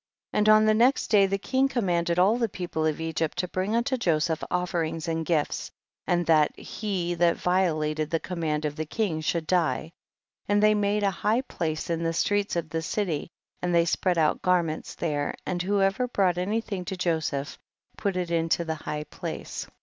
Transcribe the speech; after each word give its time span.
33. 0.31 0.39
And 0.39 0.49
on 0.49 0.65
the 0.65 0.73
next 0.73 1.07
day 1.11 1.27
the 1.27 1.37
king 1.37 1.67
commanded 1.67 2.17
all 2.17 2.35
the 2.37 2.49
people 2.49 2.87
of 2.87 2.99
Egypt 2.99 3.37
to 3.37 3.47
bring 3.47 3.75
unto 3.75 3.97
Joseph 3.97 4.43
offerings 4.49 5.07
and 5.07 5.23
gifts, 5.23 5.69
and 6.07 6.25
that 6.25 6.57
he 6.59 7.13
that 7.13 7.37
violated 7.37 8.09
the 8.09 8.19
command 8.19 8.65
of 8.65 8.75
the 8.77 8.85
king 8.87 9.21
should 9.21 9.45
die; 9.45 9.91
and 10.47 10.63
they 10.63 10.73
made 10.73 11.03
a 11.03 11.11
high 11.11 11.41
place 11.41 11.87
in 11.91 12.01
the 12.01 12.13
street 12.13 12.55
of 12.55 12.71
the 12.71 12.81
cily, 12.81 13.29
and 13.61 13.75
they 13.75 13.85
spread 13.85 14.17
out 14.17 14.41
garments 14.41 14.95
there, 14.95 15.35
and 15.45 15.61
who 15.61 15.79
ever 15.83 16.07
brought 16.07 16.39
anything 16.39 16.83
to 16.85 16.97
Joseph 16.97 17.59
put 17.95 18.15
it 18.17 18.31
into 18.31 18.65
the 18.65 18.73
high 18.73 19.03
place. 19.03 19.67